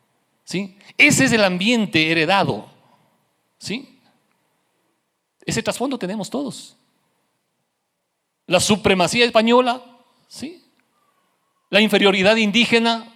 [0.43, 0.77] ¿Sí?
[0.97, 2.67] Ese es el ambiente heredado.
[3.59, 3.96] ¿Sí?
[5.47, 6.75] Ese trasfondo tenemos todos.
[8.47, 9.81] La supremacía española,
[10.27, 10.61] ¿sí?
[11.69, 13.13] La inferioridad indígena,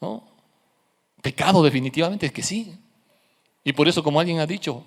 [0.00, 0.26] ¿no?
[1.20, 2.78] Pecado definitivamente, es que sí.
[3.62, 4.84] Y por eso, como alguien ha dicho,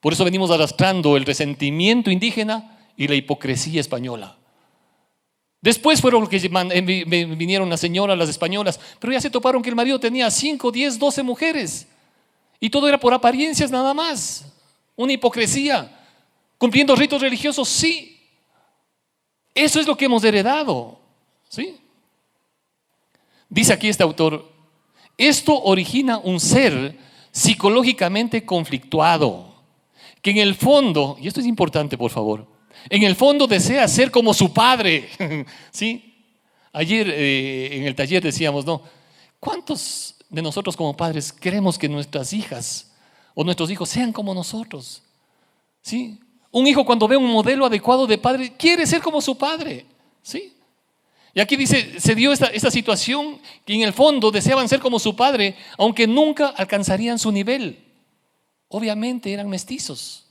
[0.00, 4.36] por eso venimos arrastrando el resentimiento indígena y la hipocresía española.
[5.60, 6.38] Después fueron los que
[7.36, 10.98] vinieron las señoras, las españolas, pero ya se toparon que el marido tenía 5, 10,
[10.98, 11.88] 12 mujeres.
[12.60, 14.53] Y todo era por apariencias nada más
[14.96, 15.90] una hipocresía.
[16.58, 18.20] Cumpliendo ritos religiosos, sí.
[19.54, 20.98] Eso es lo que hemos heredado.
[21.48, 21.76] ¿Sí?
[23.48, 24.50] Dice aquí este autor,
[25.16, 26.98] esto origina un ser
[27.30, 29.54] psicológicamente conflictuado,
[30.22, 32.46] que en el fondo, y esto es importante por favor,
[32.88, 35.08] en el fondo desea ser como su padre.
[35.70, 36.14] ¿Sí?
[36.72, 38.82] Ayer eh, en el taller decíamos, ¿no?
[39.38, 42.93] ¿Cuántos de nosotros como padres queremos que nuestras hijas
[43.34, 45.02] o nuestros hijos sean como nosotros.
[45.82, 46.18] ¿Sí?
[46.50, 49.86] Un hijo cuando ve un modelo adecuado de padre quiere ser como su padre.
[50.22, 50.54] ¿Sí?
[51.34, 55.00] Y aquí dice, se dio esta, esta situación que en el fondo deseaban ser como
[55.00, 57.84] su padre, aunque nunca alcanzarían su nivel.
[58.68, 60.26] Obviamente eran mestizos.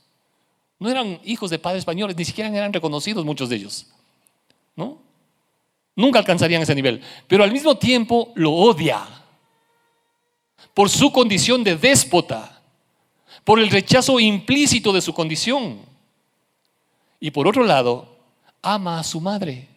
[0.78, 3.86] No eran hijos de padres españoles, ni siquiera eran reconocidos muchos de ellos.
[4.74, 4.98] ¿No?
[5.94, 7.02] Nunca alcanzarían ese nivel.
[7.28, 9.06] Pero al mismo tiempo lo odia
[10.72, 12.53] por su condición de déspota
[13.44, 15.78] por el rechazo implícito de su condición.
[17.20, 18.16] Y por otro lado,
[18.62, 19.68] ama a su madre,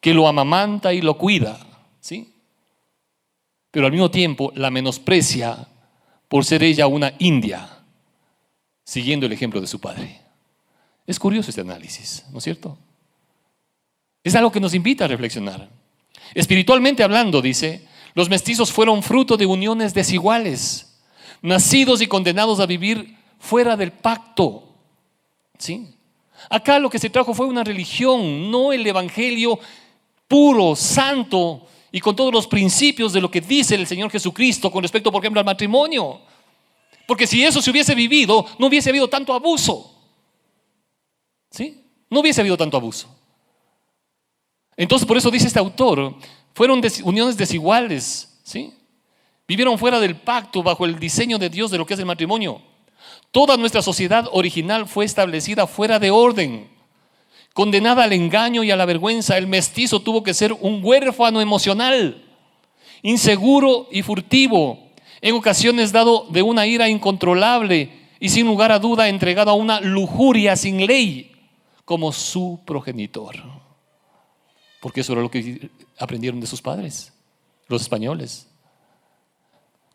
[0.00, 1.58] que lo amamanta y lo cuida,
[2.00, 2.32] ¿sí?
[3.70, 5.66] Pero al mismo tiempo la menosprecia
[6.28, 7.68] por ser ella una india,
[8.84, 10.20] siguiendo el ejemplo de su padre.
[11.06, 12.78] Es curioso este análisis, ¿no es cierto?
[14.22, 15.70] Es algo que nos invita a reflexionar.
[16.34, 20.87] Espiritualmente hablando, dice, los mestizos fueron fruto de uniones desiguales
[21.42, 24.64] nacidos y condenados a vivir fuera del pacto.
[25.58, 25.94] ¿Sí?
[26.50, 29.58] Acá lo que se trajo fue una religión, no el evangelio
[30.26, 34.82] puro, santo y con todos los principios de lo que dice el Señor Jesucristo con
[34.82, 36.20] respecto, por ejemplo, al matrimonio.
[37.06, 39.94] Porque si eso se hubiese vivido, no hubiese habido tanto abuso.
[41.50, 41.82] ¿Sí?
[42.10, 43.08] No hubiese habido tanto abuso.
[44.76, 46.14] Entonces, por eso dice este autor,
[46.54, 48.72] fueron uniones desiguales, ¿sí?
[49.48, 52.60] Vivieron fuera del pacto, bajo el diseño de Dios de lo que es el matrimonio.
[53.30, 56.68] Toda nuestra sociedad original fue establecida fuera de orden.
[57.54, 62.24] Condenada al engaño y a la vergüenza, el mestizo tuvo que ser un huérfano emocional,
[63.02, 64.90] inseguro y furtivo,
[65.22, 69.80] en ocasiones dado de una ira incontrolable y sin lugar a duda entregado a una
[69.80, 71.32] lujuria sin ley
[71.86, 73.36] como su progenitor.
[74.80, 77.14] Porque eso era lo que aprendieron de sus padres,
[77.66, 78.47] los españoles.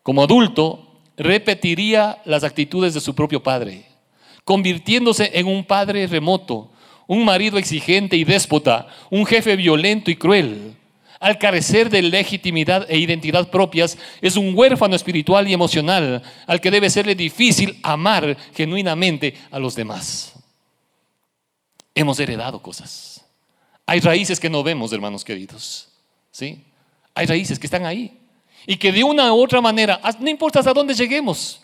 [0.04, 3.86] Como adulto, repetiría las actitudes de su propio padre,
[4.44, 6.70] convirtiéndose en un padre remoto,
[7.06, 10.76] un marido exigente y déspota, un jefe violento y cruel.
[11.20, 16.70] Al carecer de legitimidad e identidad propias, es un huérfano espiritual y emocional al que
[16.70, 20.34] debe serle difícil amar genuinamente a los demás.
[21.94, 23.24] Hemos heredado cosas.
[23.86, 25.88] Hay raíces que no vemos, hermanos queridos.
[26.30, 26.62] ¿Sí?
[27.14, 28.18] Hay raíces que están ahí.
[28.66, 31.60] Y que de una u otra manera, no importa hasta dónde lleguemos,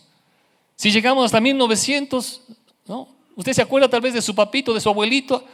[0.76, 2.42] si llegamos hasta 1900,
[2.86, 3.08] ¿no?
[3.36, 5.44] Usted se acuerda tal vez de su papito, de su abuelito,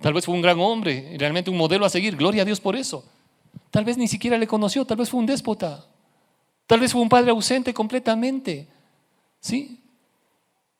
[0.00, 2.76] tal vez fue un gran hombre, realmente un modelo a seguir, gloria a Dios por
[2.76, 3.04] eso.
[3.70, 5.86] Tal vez ni siquiera le conoció, tal vez fue un déspota,
[6.66, 8.68] tal vez fue un padre ausente completamente,
[9.40, 9.80] ¿sí?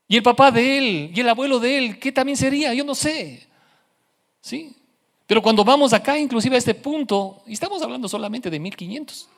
[0.06, 2.72] Y el papá de él, y el abuelo de él, ¿qué también sería?
[2.74, 3.46] Yo no sé,
[4.40, 4.76] ¿sí?
[5.26, 9.28] Pero cuando vamos acá, inclusive a este punto, y estamos hablando solamente de 1500,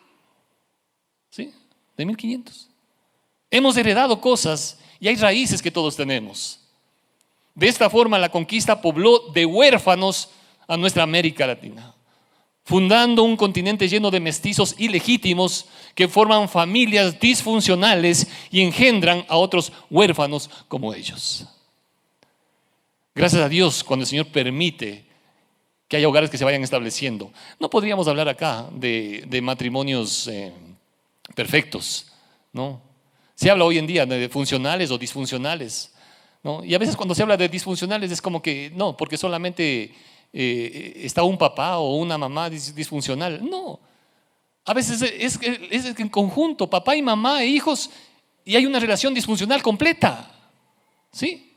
[1.31, 1.53] ¿Sí?
[1.97, 2.69] De 1500.
[3.51, 6.61] Hemos heredado cosas y hay raíces que todos tenemos.
[7.55, 10.31] De esta forma la conquista pobló de huérfanos
[10.69, 11.95] a nuestra América Latina,
[12.65, 19.73] fundando un continente lleno de mestizos ilegítimos que forman familias disfuncionales y engendran a otros
[19.89, 21.47] huérfanos como ellos.
[23.15, 25.07] Gracias a Dios cuando el Señor permite
[25.89, 27.33] que haya hogares que se vayan estableciendo.
[27.59, 30.29] No podríamos hablar acá de, matrimonios...
[30.29, 30.53] Eh,
[31.37, 32.07] perfectos,
[32.53, 32.81] ¿no?
[33.35, 35.93] Se habla hoy en día de funcionales o disfuncionales,
[36.43, 36.65] ¿no?
[36.65, 39.95] Y a veces cuando se habla de disfuncionales es como que, no, porque solamente
[40.33, 43.49] eh, está un papá o una mamá disfuncional.
[43.49, 43.79] No,
[44.65, 45.39] a veces es,
[45.71, 47.91] es en conjunto, papá y mamá e hijos,
[48.43, 50.33] y hay una relación disfuncional completa,
[51.13, 51.53] ¿sí?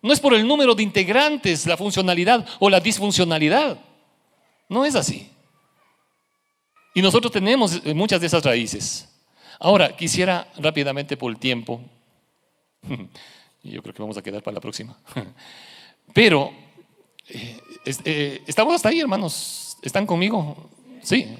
[0.00, 3.78] No es por el número de integrantes la funcionalidad o la disfuncionalidad.
[4.68, 5.28] No es así.
[6.94, 9.07] Y nosotros tenemos muchas de esas raíces.
[9.58, 11.80] Ahora, quisiera rápidamente por el tiempo,
[13.62, 14.96] yo creo que vamos a quedar para la próxima,
[16.14, 16.52] pero
[17.28, 17.60] eh,
[18.04, 19.76] eh, estamos hasta ahí, hermanos.
[19.82, 20.70] ¿Están conmigo?
[21.02, 21.36] Sí.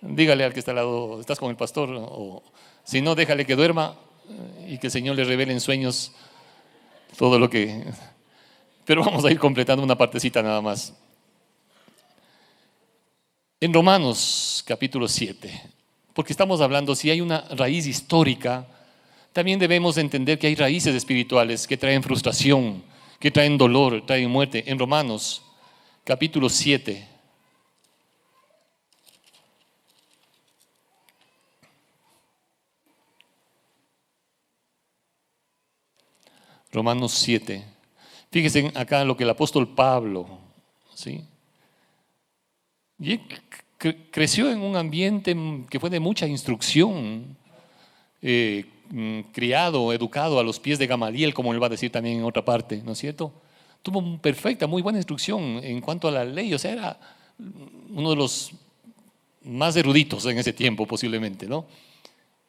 [0.00, 1.90] Dígale al que está al lado, ¿estás con el pastor?
[1.92, 2.42] O
[2.84, 3.96] si no, déjale que duerma
[4.28, 6.12] eh, y que el Señor le revele en sueños
[7.16, 7.84] todo lo que...
[8.84, 10.92] Pero vamos a ir completando una partecita nada más.
[13.58, 15.62] En Romanos capítulo 7,
[16.14, 18.66] porque estamos hablando, si hay una raíz histórica,
[19.32, 22.84] también debemos entender que hay raíces espirituales que traen frustración,
[23.18, 24.62] que traen dolor, traen muerte.
[24.66, 25.42] En Romanos,
[26.04, 27.08] capítulo 7.
[36.70, 37.64] Romanos 7.
[38.30, 40.26] Fíjense acá lo que el apóstol Pablo,
[40.94, 41.24] ¿sí?
[44.10, 45.36] Creció en un ambiente
[45.68, 47.36] que fue de mucha instrucción,
[48.22, 52.18] eh, mm, criado, educado a los pies de Gamaliel, como él va a decir también
[52.18, 53.32] en otra parte, ¿no es cierto?
[53.82, 56.98] Tuvo perfecta, muy buena instrucción en cuanto a la ley, o sea, era
[57.90, 58.52] uno de los
[59.42, 61.66] más eruditos en ese tiempo posiblemente, ¿no?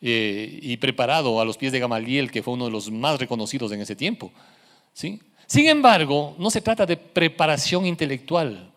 [0.02, 3.72] Eh, y preparado a los pies de Gamaliel, que fue uno de los más reconocidos
[3.72, 4.32] en ese tiempo,
[4.94, 5.20] ¿sí?
[5.48, 8.72] Sin embargo, no se trata de preparación intelectual,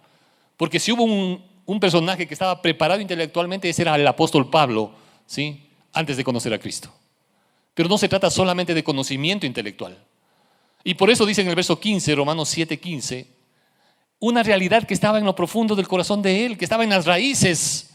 [0.56, 4.90] porque si hubo un, un personaje que estaba preparado intelectualmente, ese era el apóstol Pablo,
[5.26, 5.68] ¿sí?
[5.92, 6.90] antes de conocer a Cristo.
[7.74, 10.02] Pero no se trata solamente de conocimiento intelectual.
[10.82, 13.28] Y por eso dice en el verso 15, Romanos 7, 15,
[14.18, 17.04] una realidad que estaba en lo profundo del corazón de Él, que estaba en las
[17.04, 17.90] raíces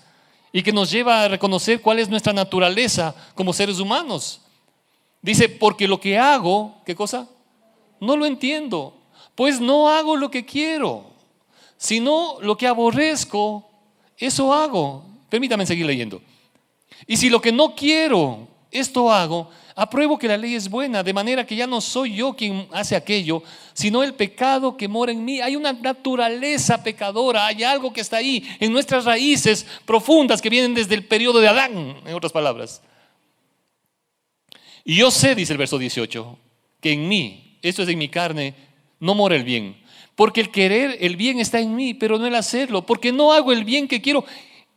[0.51, 4.41] y que nos lleva a reconocer cuál es nuestra naturaleza como seres humanos.
[5.19, 7.27] Dice, porque lo que hago, ¿qué cosa?
[7.99, 8.95] No lo entiendo,
[9.33, 11.12] pues no hago lo que quiero
[11.83, 13.69] sino lo que aborrezco,
[14.17, 15.03] eso hago.
[15.27, 16.21] Permítame seguir leyendo.
[17.05, 21.11] Y si lo que no quiero, esto hago, apruebo que la ley es buena, de
[21.11, 23.43] manera que ya no soy yo quien hace aquello,
[23.73, 25.41] sino el pecado que mora en mí.
[25.41, 30.73] Hay una naturaleza pecadora, hay algo que está ahí en nuestras raíces profundas que vienen
[30.73, 32.81] desde el periodo de Adán, en otras palabras.
[34.85, 36.37] Y yo sé, dice el verso 18,
[36.79, 38.55] que en mí, esto es en mi carne,
[39.01, 39.82] no mora el bien.
[40.15, 42.85] Porque el querer, el bien está en mí, pero no el hacerlo.
[42.85, 44.25] Porque no hago el bien que quiero,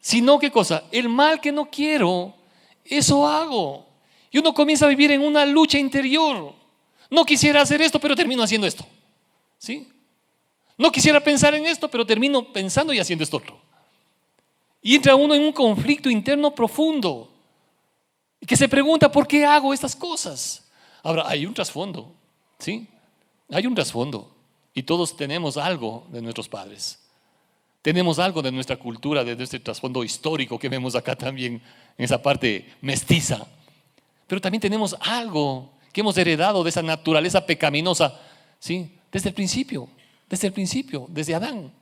[0.00, 2.34] sino qué cosa, el mal que no quiero,
[2.84, 3.84] Eso hago.
[4.30, 6.54] Y uno comienza a vivir en una lucha interior.
[7.10, 8.86] No quisiera hacer esto, pero termino haciendo esto.
[9.58, 9.88] ¿Sí?
[10.78, 13.58] No quisiera pensar en esto, pero termino pensando y haciendo esto otro.
[14.82, 17.32] Y entra uno en un conflicto interno profundo.
[18.46, 20.68] Que se pregunta, ¿por qué hago estas cosas?
[21.02, 22.14] Ahora, hay un trasfondo.
[22.58, 22.86] ¿Sí?
[23.50, 24.35] Hay un trasfondo.
[24.76, 26.98] Y todos tenemos algo de nuestros padres.
[27.80, 31.62] Tenemos algo de nuestra cultura, de este trasfondo histórico que vemos acá también,
[31.96, 33.46] en esa parte mestiza.
[34.26, 38.20] Pero también tenemos algo que hemos heredado de esa naturaleza pecaminosa,
[38.58, 38.98] ¿sí?
[39.10, 39.88] Desde el principio,
[40.28, 41.72] desde el principio, desde Adán.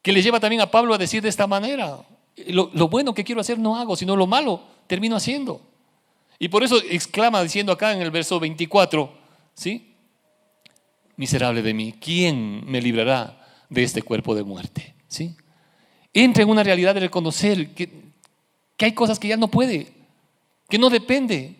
[0.00, 2.06] Que le lleva también a Pablo a decir de esta manera,
[2.46, 5.60] lo, lo bueno que quiero hacer no hago, sino lo malo termino haciendo.
[6.38, 9.12] Y por eso exclama diciendo acá en el verso 24,
[9.54, 9.95] ¿sí?
[11.16, 14.94] Miserable de mí, ¿quién me librará de este cuerpo de muerte?
[15.08, 15.34] ¿Sí?
[16.12, 17.90] Entra en una realidad de reconocer que,
[18.76, 19.92] que hay cosas que ya no puede,
[20.68, 21.56] que no depende,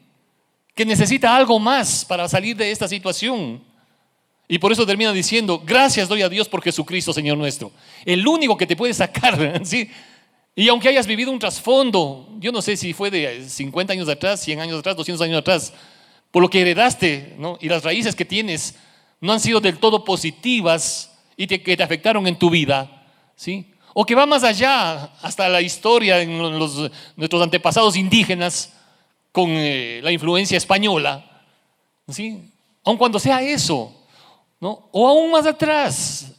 [0.74, 3.62] que necesita algo más para salir de esta situación.
[4.46, 7.72] Y por eso termina diciendo, gracias doy a Dios por Jesucristo, Señor nuestro.
[8.04, 9.90] El único que te puede sacar, ¿sí?
[10.54, 14.40] Y aunque hayas vivido un trasfondo, yo no sé si fue de 50 años atrás,
[14.40, 15.72] 100 años atrás, 200 años atrás,
[16.30, 17.58] por lo que heredaste, ¿no?
[17.60, 18.74] Y las raíces que tienes
[19.20, 23.72] no han sido del todo positivas y que te afectaron en tu vida, ¿sí?
[23.94, 28.72] O que va más allá, hasta la historia en nuestros antepasados indígenas,
[29.36, 31.44] con eh, la influencia española,
[32.08, 32.50] ¿sí?
[32.82, 33.94] Aun cuando sea eso,
[34.58, 34.88] ¿no?
[34.92, 36.32] O aún más atrás,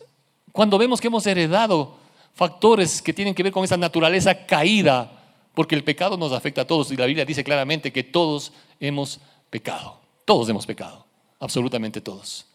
[0.52, 1.96] cuando vemos que hemos heredado
[2.34, 5.12] factores que tienen que ver con esa naturaleza caída,
[5.54, 9.20] porque el pecado nos afecta a todos y la Biblia dice claramente que todos hemos
[9.52, 11.06] pecado, todos hemos pecado,
[11.40, 12.47] absolutamente todos.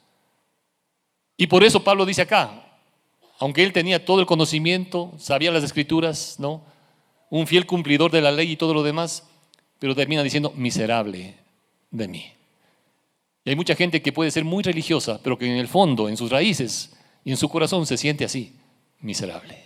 [1.43, 2.63] Y por eso Pablo dice acá,
[3.41, 6.63] aunque él tenía todo el conocimiento, sabía las escrituras, ¿no?
[7.31, 9.25] Un fiel cumplidor de la ley y todo lo demás,
[9.81, 11.35] pero termina diciendo, miserable
[11.91, 12.27] de mí.
[13.45, 16.17] Y hay mucha gente que puede ser muy religiosa, pero que en el fondo, en
[16.17, 18.55] sus raíces y en su corazón se siente así,
[19.01, 19.65] miserable.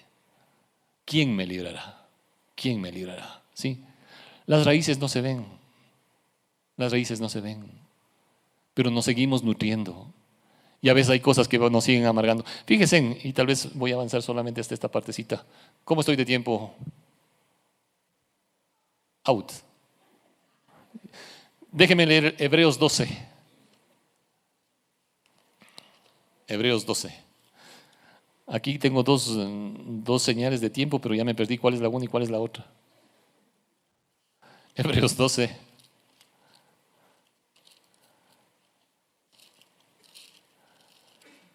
[1.05, 2.07] ¿Quién me librará?
[2.55, 3.43] ¿Quién me librará?
[3.53, 3.83] ¿Sí?
[4.47, 5.45] Las raíces no se ven.
[6.79, 7.71] Las raíces no se ven.
[8.73, 10.16] Pero nos seguimos nutriendo.
[10.81, 12.45] Y a veces hay cosas que nos siguen amargando.
[12.67, 15.45] Fíjense, y tal vez voy a avanzar solamente hasta esta partecita.
[15.85, 16.75] ¿Cómo estoy de tiempo?
[19.25, 19.53] Out.
[21.73, 23.09] Déjeme leer Hebreos 12.
[26.47, 27.12] Hebreos 12.
[28.47, 32.05] Aquí tengo dos, dos, señales de tiempo, pero ya me perdí cuál es la una
[32.05, 32.65] y cuál es la otra.
[34.77, 35.66] Hebreos 12.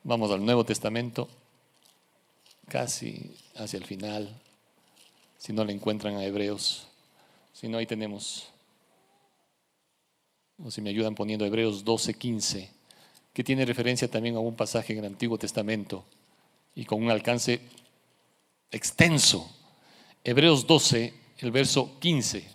[0.04, 1.30] Vamos al Nuevo Testamento,
[2.68, 4.36] casi hacia el final,
[5.38, 6.88] si no le encuentran a Hebreos.
[7.54, 8.52] Si no, ahí tenemos
[10.64, 12.70] o si me ayudan poniendo Hebreos 12, 15,
[13.34, 16.04] que tiene referencia también a un pasaje en el Antiguo Testamento
[16.76, 17.62] y con un alcance
[18.72, 19.50] extenso.
[20.24, 22.48] Hebreos 12, el verso 15.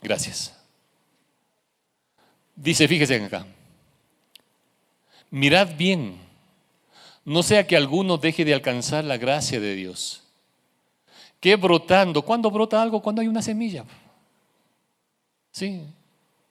[0.00, 0.54] Gracias.
[2.56, 3.46] Dice, fíjese acá,
[5.30, 6.18] mirad bien,
[7.24, 10.22] no sea que alguno deje de alcanzar la gracia de Dios,
[11.40, 13.00] que brotando, ¿cuándo brota algo?
[13.00, 13.84] Cuando hay una semilla.
[15.52, 15.82] Sí,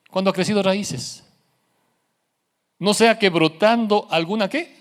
[0.10, 1.24] cuando ha crecido raíces.
[2.80, 4.78] No sea que brotando alguna qué?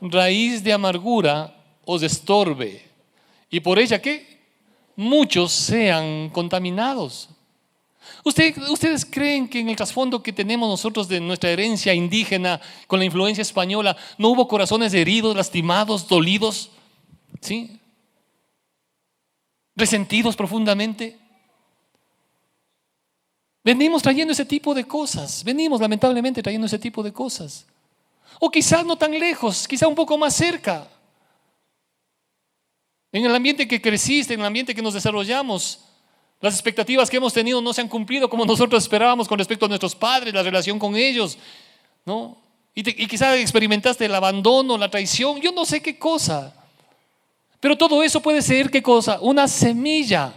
[0.00, 2.82] Raíz de amargura os estorbe.
[3.50, 4.38] Y por ella qué?
[4.96, 7.28] Muchos sean contaminados.
[8.24, 13.04] ¿Ustedes creen que en el trasfondo que tenemos nosotros de nuestra herencia indígena con la
[13.04, 16.70] influencia española no hubo corazones heridos, lastimados, dolidos?
[17.40, 17.78] ¿Sí?
[19.74, 21.18] ¿Resentidos profundamente?
[23.62, 27.66] Venimos trayendo ese tipo de cosas, venimos lamentablemente trayendo ese tipo de cosas.
[28.40, 30.88] O quizás no tan lejos, quizá un poco más cerca.
[33.12, 35.87] En el ambiente que creciste, en el ambiente que nos desarrollamos,
[36.40, 39.68] las expectativas que hemos tenido no se han cumplido como nosotros esperábamos con respecto a
[39.68, 41.36] nuestros padres, la relación con ellos,
[42.04, 42.36] ¿no?
[42.74, 46.54] Y, quizás experimentaste el abandono, la traición, yo no sé qué cosa.
[47.58, 50.32] Pero todo eso puede ser qué cosa, una semilla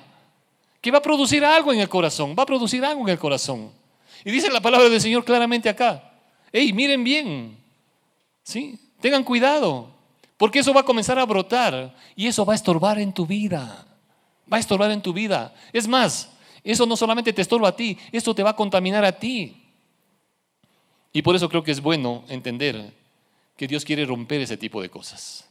[0.82, 3.72] que va a producir algo en el corazón, va a producir algo en el corazón.
[4.26, 6.12] Y dice la palabra del Señor claramente acá.
[6.52, 7.58] Hey, miren bien,
[8.42, 8.80] ¿sí?
[9.00, 9.92] Tengan cuidado,
[10.36, 13.86] porque eso va a comenzar a brotar y eso va a estorbar en tu vida.
[14.52, 15.54] Va a estorbar en tu vida.
[15.72, 16.30] Es más,
[16.64, 19.58] eso no solamente te estorba a ti, esto te va a contaminar a ti.
[21.14, 22.94] Y por eso creo que es bueno entender
[23.58, 25.48] que Dios quiere romper ese tipo de cosas.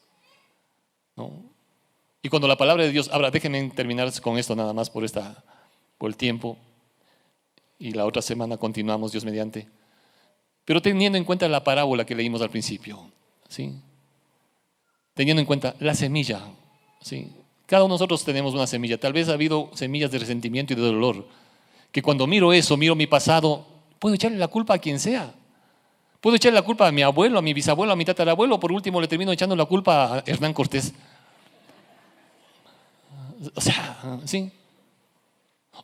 [2.22, 5.44] Y cuando la palabra de Dios, ahora déjenme terminar con esto nada más por esta,
[5.98, 6.56] por el tiempo
[7.78, 9.66] y la otra semana continuamos, Dios mediante.
[10.64, 13.10] Pero teniendo en cuenta la parábola que leímos al principio,
[13.48, 13.74] ¿sí?
[15.14, 16.42] Teniendo en cuenta la semilla,
[17.00, 17.32] ¿sí?
[17.70, 18.98] Cada uno de nosotros tenemos una semilla.
[18.98, 21.24] Tal vez ha habido semillas de resentimiento y de dolor.
[21.92, 23.64] Que cuando miro eso, miro mi pasado,
[24.00, 25.32] puedo echarle la culpa a quien sea.
[26.20, 28.58] Puedo echarle la culpa a mi abuelo, a mi bisabuelo, a mi tatarabuelo.
[28.58, 30.92] Por último, le termino echando la culpa a Hernán Cortés.
[33.54, 34.50] O sea, sí.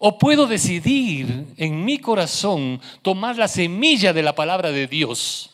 [0.01, 5.51] O puedo decidir en mi corazón tomar la semilla de la palabra de Dios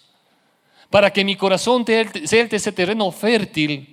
[0.89, 3.92] para que mi corazón sea ese terreno fértil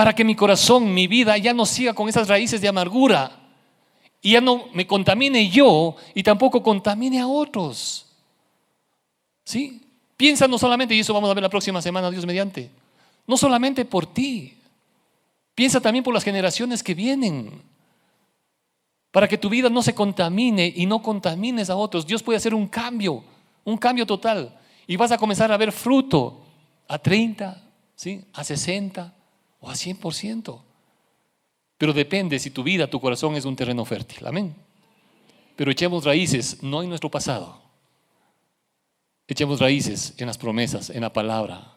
[0.00, 3.38] para que mi corazón, mi vida ya no siga con esas raíces de amargura
[4.22, 8.06] y ya no me contamine yo y tampoco contamine a otros.
[9.44, 9.82] ¿Sí?
[10.16, 12.70] Piensa no solamente, y eso vamos a ver la próxima semana, Dios mediante,
[13.26, 14.56] no solamente por ti,
[15.54, 17.60] piensa también por las generaciones que vienen,
[19.10, 22.06] para que tu vida no se contamine y no contamines a otros.
[22.06, 23.22] Dios puede hacer un cambio,
[23.64, 26.40] un cambio total, y vas a comenzar a ver fruto
[26.88, 27.62] a 30,
[27.96, 28.24] ¿sí?
[28.32, 29.19] a 60,
[29.60, 30.60] o a 100%.
[31.78, 34.26] Pero depende si tu vida, tu corazón es un terreno fértil.
[34.26, 34.54] Amén.
[35.56, 37.60] Pero echemos raíces no en nuestro pasado.
[39.26, 41.74] Echemos raíces en las promesas, en la palabra,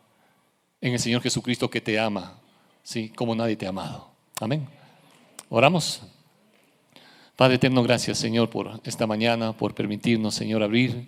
[0.81, 2.39] en el Señor Jesucristo que te ama,
[2.81, 4.09] sí, como nadie te ha amado.
[4.39, 4.67] Amén.
[5.49, 6.01] Oramos.
[7.35, 11.07] Padre eterno, gracias Señor por esta mañana, por permitirnos, Señor, abrir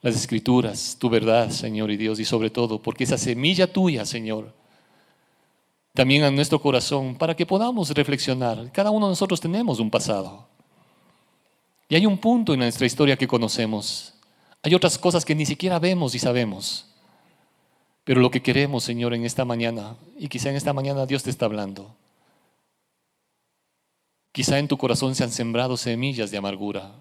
[0.00, 4.54] las escrituras, tu verdad, Señor y Dios, y sobre todo porque esa semilla tuya, Señor,
[5.96, 8.70] también a nuestro corazón para que podamos reflexionar.
[8.70, 10.46] Cada uno de nosotros tenemos un pasado.
[11.88, 14.12] Y hay un punto en nuestra historia que conocemos.
[14.62, 16.86] Hay otras cosas que ni siquiera vemos y sabemos.
[18.04, 21.30] Pero lo que queremos, Señor, en esta mañana, y quizá en esta mañana Dios te
[21.30, 21.96] está hablando,
[24.32, 26.92] quizá en tu corazón se han sembrado semillas de amargura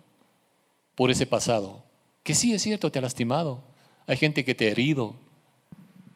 [0.96, 1.84] por ese pasado,
[2.24, 3.62] que sí es cierto, te ha lastimado.
[4.08, 5.16] Hay gente que te ha herido,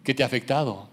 [0.03, 0.87] que te ha afectado.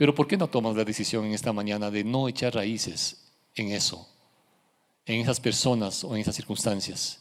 [0.00, 3.22] Pero ¿por qué no tomas la decisión en esta mañana de no echar raíces
[3.54, 4.08] en eso,
[5.04, 7.20] en esas personas o en esas circunstancias?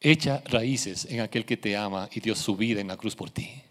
[0.00, 3.30] Echa raíces en aquel que te ama y dio su vida en la cruz por
[3.30, 3.62] ti.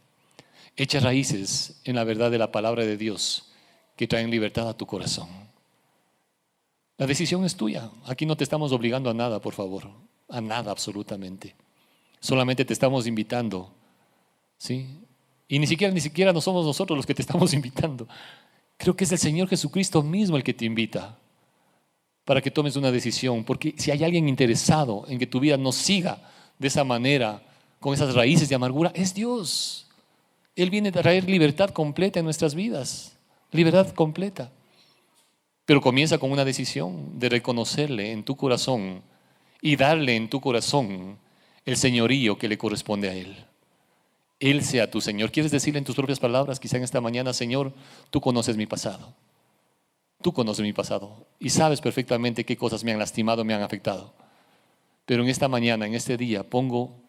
[0.77, 3.51] Echa raíces en la verdad de la palabra de Dios
[3.97, 5.27] que traen libertad a tu corazón.
[6.97, 7.91] La decisión es tuya.
[8.05, 9.89] Aquí no te estamos obligando a nada, por favor.
[10.29, 11.57] A nada absolutamente.
[12.21, 13.69] Solamente te estamos invitando,
[14.57, 14.87] ¿sí?
[15.51, 18.07] Y ni siquiera, ni siquiera no somos nosotros los que te estamos invitando.
[18.77, 21.17] Creo que es el Señor Jesucristo mismo el que te invita
[22.23, 23.43] para que tomes una decisión.
[23.43, 26.21] Porque si hay alguien interesado en que tu vida no siga
[26.57, 27.43] de esa manera,
[27.81, 29.87] con esas raíces de amargura, es Dios.
[30.55, 33.17] Él viene a traer libertad completa en nuestras vidas.
[33.51, 34.53] Libertad completa.
[35.65, 39.01] Pero comienza con una decisión de reconocerle en tu corazón
[39.61, 41.17] y darle en tu corazón
[41.65, 43.50] el señorío que le corresponde a Él.
[44.41, 45.31] Él sea tu Señor.
[45.31, 47.73] ¿Quieres decirle en tus propias palabras, quizá en esta mañana, Señor,
[48.09, 49.13] tú conoces mi pasado?
[50.21, 54.13] Tú conoces mi pasado y sabes perfectamente qué cosas me han lastimado, me han afectado.
[55.05, 57.03] Pero en esta mañana, en este día, pongo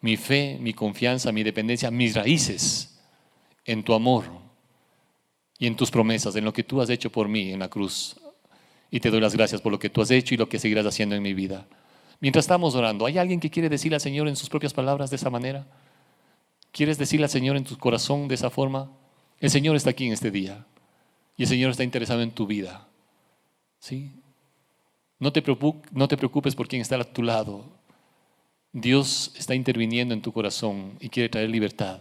[0.00, 3.00] mi fe, mi confianza, mi dependencia, mis raíces
[3.64, 4.24] en tu amor
[5.58, 8.16] y en tus promesas, en lo que tú has hecho por mí en la cruz.
[8.88, 10.86] Y te doy las gracias por lo que tú has hecho y lo que seguirás
[10.86, 11.66] haciendo en mi vida.
[12.20, 15.16] Mientras estamos orando, ¿hay alguien que quiere decirle al Señor en sus propias palabras de
[15.16, 15.66] esa manera?
[16.78, 18.88] ¿Quieres decirle al Señor en tu corazón de esa forma?
[19.40, 20.64] El Señor está aquí en este día
[21.36, 22.86] y el Señor está interesado en tu vida.
[23.80, 24.12] ¿Sí?
[25.18, 25.42] No te,
[25.90, 27.64] no te preocupes por quien está a tu lado.
[28.72, 31.98] Dios está interviniendo en tu corazón y quiere traer libertad.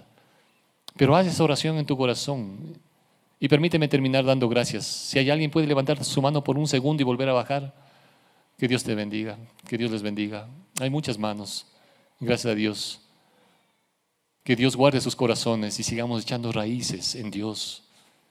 [0.96, 2.78] Pero haz esa oración en tu corazón
[3.40, 4.86] y permíteme terminar dando gracias.
[4.86, 7.74] Si hay alguien puede levantar su mano por un segundo y volver a bajar,
[8.60, 10.48] que Dios te bendiga, que Dios les bendiga.
[10.80, 11.66] Hay muchas manos.
[12.20, 13.07] Gracias a Dios.
[14.48, 17.84] Que Dios guarde sus corazones y sigamos echando raíces en Dios,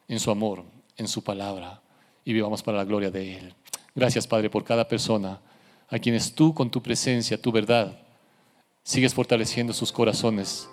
[0.08, 0.64] en su amor,
[0.96, 1.82] en su palabra
[2.24, 3.54] y vivamos para la gloria de Él.
[3.94, 5.38] Gracias, Padre, por cada persona
[5.90, 7.98] a quienes tú con tu presencia, tu verdad,
[8.82, 10.70] sigues fortaleciendo sus corazones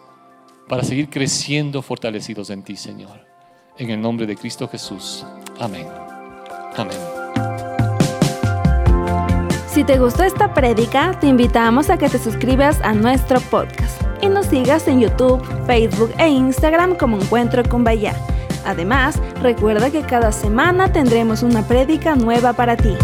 [0.70, 3.28] para seguir creciendo fortalecidos en ti, Señor.
[3.78, 5.26] En el nombre de Cristo Jesús.
[5.60, 5.90] Amén.
[6.78, 6.98] Amén.
[9.68, 14.30] Si te gustó esta prédica, te invitamos a que te suscribas a nuestro podcast y
[14.30, 18.16] nos sigas en YouTube, Facebook e Instagram como Encuentro con Bahía.
[18.66, 22.96] Además, recuerda que cada semana tendremos una prédica nueva para ti.